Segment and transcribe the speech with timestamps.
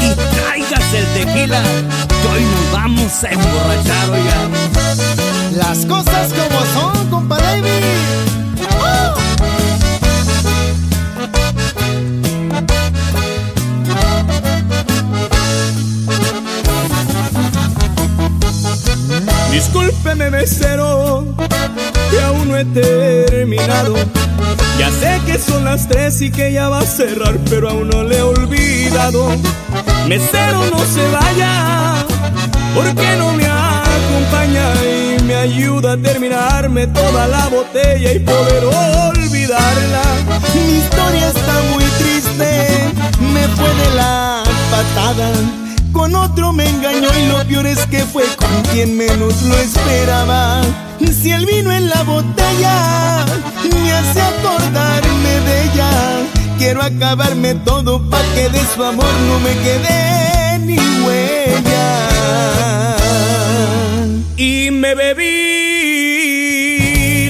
[0.00, 1.62] Y tráigase el tequila,
[2.08, 4.52] que hoy nos vamos a emborrachar, oigan.
[5.56, 7.70] Las cosas como son, compa David.
[8.80, 9.14] ¡Oh!
[19.52, 21.24] Discúlpeme, mesero,
[22.10, 23.94] que aún no he terminado.
[24.78, 28.02] Ya sé que son las tres y que ya va a cerrar, pero aún no
[28.02, 28.22] le he
[28.94, 29.28] olvidado.
[30.06, 32.04] Mesero, no se vaya,
[32.74, 40.02] porque no me acompaña y me ayuda a terminarme toda la botella y poder olvidarla.
[40.54, 42.92] Mi historia está muy triste,
[43.32, 45.32] me fue de la patada.
[45.92, 50.60] Con otro me engañó y lo peor es que fue con quien menos lo esperaba.
[51.00, 53.24] Si el vino en la botella
[53.72, 55.90] me hace acordarme de ella,
[56.58, 62.96] quiero acabarme todo pa' que de su amor no me quede ni huella.
[64.36, 65.24] Y me bebí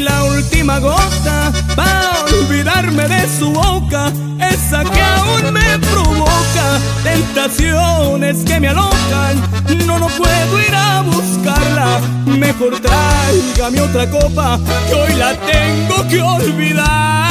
[0.01, 8.61] la última gota para olvidarme de su boca, esa que aún me provoca tentaciones que
[8.61, 9.43] me alocan.
[9.87, 16.21] No, no puedo ir a buscarla, mejor tráigame otra copa que hoy la tengo que
[16.23, 17.24] olvidar.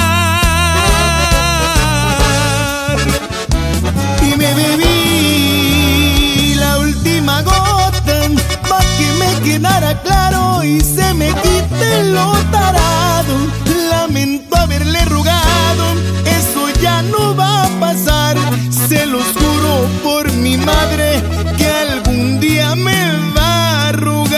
[20.66, 21.22] Madre
[21.58, 24.34] que algún día me va a rogar.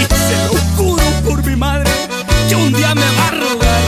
[0.00, 1.90] Y se lo juro por mi madre
[2.48, 3.80] que un día me va a rogar.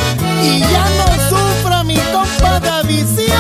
[0.43, 3.37] Y ya no sufra mi compa Davisión.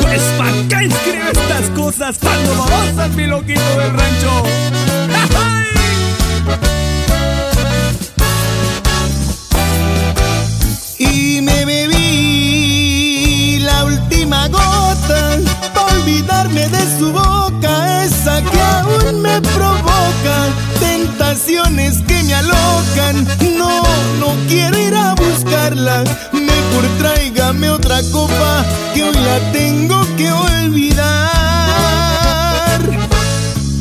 [0.00, 4.42] Pues ¿para qué escribe estas cosas tan dolorosas, mi loquito del rancho?
[10.98, 11.81] Y me bebí
[16.52, 20.48] de su boca, esa que aún me provoca
[20.80, 23.26] tentaciones que me alocan.
[23.56, 23.82] No,
[24.20, 28.64] no quiero ir a buscarla, mejor tráigame otra copa
[28.94, 31.22] que hoy la tengo que olvidar.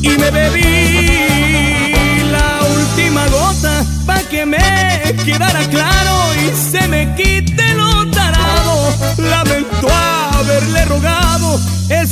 [0.02, 1.94] Y me bebí
[2.32, 8.94] la última gota pa' que me quedara claro y se me quite lo tarado.
[9.18, 9.88] Lamento
[10.34, 11.21] haberle rogado,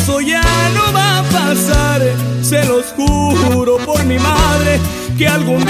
[0.09, 0.41] eso ya
[0.73, 2.01] no va a pasar.
[2.41, 4.79] Se los juro por mi madre
[5.17, 5.63] que algún